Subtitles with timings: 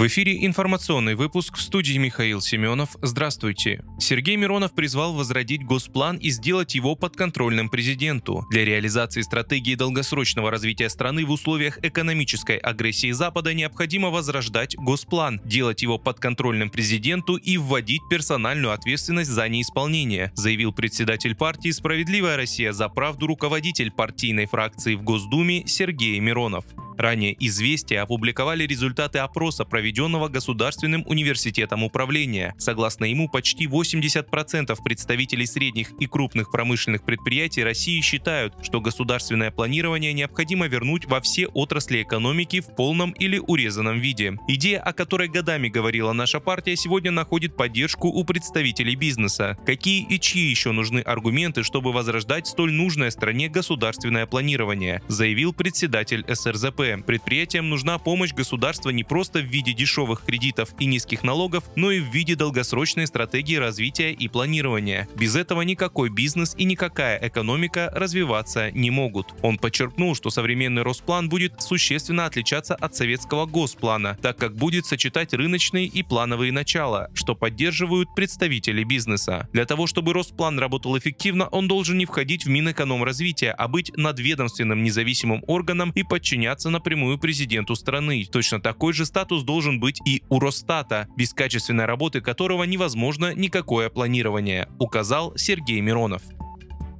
[0.00, 2.96] В эфире информационный выпуск в студии Михаил Семенов.
[3.02, 3.84] Здравствуйте.
[3.98, 8.46] Сергей Миронов призвал возродить Госплан и сделать его подконтрольным президенту.
[8.48, 15.82] Для реализации стратегии долгосрочного развития страны в условиях экономической агрессии Запада необходимо возрождать Госплан, делать
[15.82, 22.88] его подконтрольным президенту и вводить персональную ответственность за неисполнение, заявил председатель партии «Справедливая Россия за
[22.88, 26.64] правду» руководитель партийной фракции в Госдуме Сергей Миронов.
[27.00, 32.54] Ранее «Известия» опубликовали результаты опроса, проведенного Государственным университетом управления.
[32.58, 40.12] Согласно ему, почти 80% представителей средних и крупных промышленных предприятий России считают, что государственное планирование
[40.12, 44.36] необходимо вернуть во все отрасли экономики в полном или урезанном виде.
[44.46, 49.56] Идея, о которой годами говорила наша партия, сегодня находит поддержку у представителей бизнеса.
[49.64, 56.26] Какие и чьи еще нужны аргументы, чтобы возрождать столь нужное стране государственное планирование, заявил председатель
[56.28, 56.89] СРЗП.
[56.98, 62.00] Предприятиям нужна помощь государства не просто в виде дешевых кредитов и низких налогов, но и
[62.00, 65.08] в виде долгосрочной стратегии развития и планирования.
[65.16, 69.34] Без этого никакой бизнес и никакая экономика развиваться не могут.
[69.42, 75.34] Он подчеркнул, что современный Росплан будет существенно отличаться от советского Госплана, так как будет сочетать
[75.34, 79.48] рыночные и плановые начала, что поддерживают представители бизнеса.
[79.52, 84.82] Для того, чтобы Росплан работал эффективно, он должен не входить в Минэкономразвития, а быть надведомственным
[84.82, 88.24] независимым органом и подчиняться на напрямую президенту страны.
[88.24, 93.90] Точно такой же статус должен быть и у Росстата, без качественной работы которого невозможно никакое
[93.90, 96.22] планирование, указал Сергей Миронов.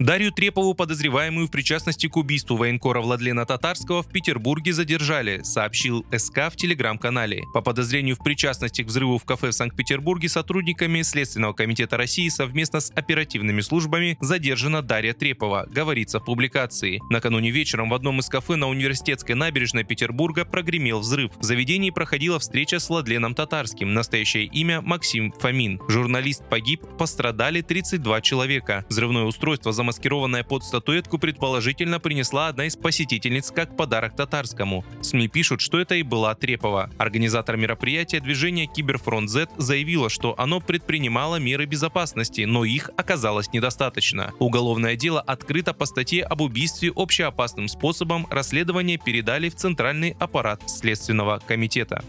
[0.00, 6.50] Дарью Трепову, подозреваемую в причастности к убийству военкора Владлена Татарского, в Петербурге задержали, сообщил СК
[6.50, 7.42] в телеграм-канале.
[7.52, 12.80] По подозрению в причастности к взрыву в кафе в Санкт-Петербурге сотрудниками Следственного комитета России совместно
[12.80, 17.02] с оперативными службами задержана Дарья Трепова, говорится в публикации.
[17.10, 21.32] Накануне вечером в одном из кафе на университетской набережной Петербурга прогремел взрыв.
[21.36, 25.78] В заведении проходила встреча с Владленом Татарским, настоящее имя Максим Фомин.
[25.88, 28.86] Журналист погиб, пострадали 32 человека.
[28.88, 34.84] Взрывное устройство замаскировано замаскированная под статуэтку предположительно принесла одна из посетительниц как подарок татарскому.
[35.02, 36.90] СМИ пишут, что это и была Трепова.
[36.96, 44.32] Организатор мероприятия движение Киберфронт Z заявило, что оно предпринимало меры безопасности, но их оказалось недостаточно.
[44.38, 48.28] Уголовное дело открыто по статье об убийстве общеопасным способом.
[48.30, 52.04] Расследование передали в Центральный аппарат Следственного комитета.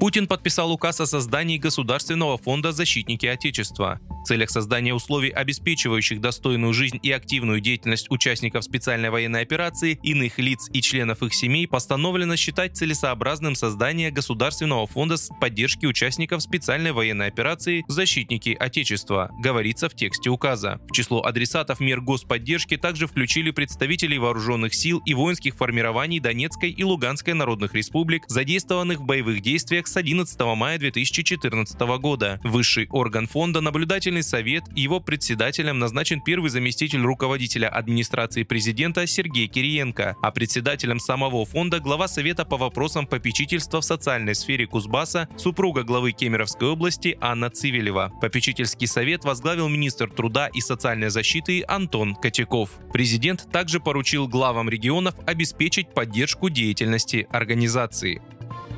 [0.00, 7.00] Путин подписал указ о создании Государственного фонда «Защитники Отечества» целях создания условий, обеспечивающих достойную жизнь
[7.02, 12.76] и активную деятельность участников специальной военной операции, иных лиц и членов их семей, постановлено считать
[12.76, 20.78] целесообразным создание Государственного фонда поддержки участников специальной военной операции «Защитники Отечества», говорится в тексте указа.
[20.88, 26.84] В число адресатов мер господдержки также включили представителей вооруженных сил и воинских формирований Донецкой и
[26.84, 32.38] Луганской народных республик, задействованных в боевых действиях с 11 мая 2014 года.
[32.44, 39.06] Высший орган фонда наблюдательный Общественный совет и его председателем назначен первый заместитель руководителя администрации президента
[39.06, 45.28] Сергей Кириенко, а председателем самого фонда глава Совета по вопросам попечительства в социальной сфере Кузбасса,
[45.36, 48.12] супруга главы Кемеровской области Анна Цивилева.
[48.20, 52.70] Попечительский совет возглавил министр труда и социальной защиты Антон Котяков.
[52.92, 58.20] Президент также поручил главам регионов обеспечить поддержку деятельности организации.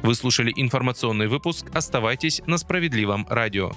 [0.02, 1.66] Вы слушали информационный выпуск.
[1.72, 3.72] Оставайтесь на справедливом радио.